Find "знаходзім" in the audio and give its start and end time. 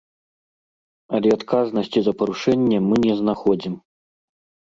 3.21-3.73